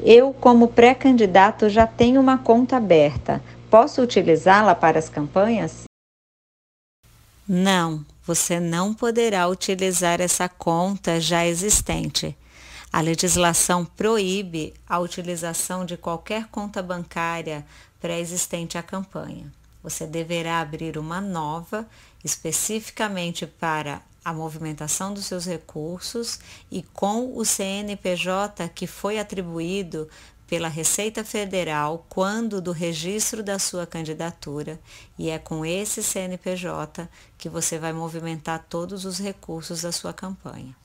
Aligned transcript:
Eu, 0.00 0.32
como 0.34 0.68
pré-candidato, 0.68 1.68
já 1.68 1.86
tenho 1.86 2.20
uma 2.20 2.38
conta 2.38 2.76
aberta. 2.76 3.42
Posso 3.70 4.02
utilizá-la 4.02 4.74
para 4.74 4.98
as 4.98 5.08
campanhas? 5.08 5.84
Não, 7.46 8.04
você 8.24 8.58
não 8.58 8.94
poderá 8.94 9.46
utilizar 9.48 10.20
essa 10.20 10.48
conta 10.48 11.20
já 11.20 11.46
existente. 11.46 12.36
A 12.92 13.00
legislação 13.00 13.84
proíbe 13.84 14.72
a 14.88 14.98
utilização 14.98 15.84
de 15.84 15.96
qualquer 15.96 16.46
conta 16.46 16.82
bancária 16.82 17.66
pré-existente 18.00 18.78
à 18.78 18.82
campanha. 18.82 19.52
Você 19.82 20.06
deverá 20.06 20.60
abrir 20.60 20.96
uma 20.96 21.20
nova, 21.20 21.86
especificamente 22.24 23.46
para 23.46 24.00
a 24.24 24.32
movimentação 24.32 25.12
dos 25.12 25.26
seus 25.26 25.44
recursos 25.44 26.40
e 26.70 26.82
com 26.82 27.36
o 27.36 27.44
CNPJ 27.44 28.68
que 28.70 28.86
foi 28.86 29.18
atribuído 29.18 30.08
pela 30.46 30.68
Receita 30.68 31.24
Federal 31.24 32.06
quando 32.08 32.60
do 32.60 32.72
registro 32.72 33.42
da 33.42 33.58
sua 33.58 33.86
candidatura, 33.86 34.78
e 35.18 35.30
é 35.30 35.38
com 35.38 35.64
esse 35.64 36.02
CNPJ 36.02 37.08
que 37.38 37.48
você 37.48 37.78
vai 37.78 37.92
movimentar 37.92 38.64
todos 38.68 39.04
os 39.04 39.18
recursos 39.18 39.82
da 39.82 39.92
sua 39.92 40.12
campanha. 40.12 40.76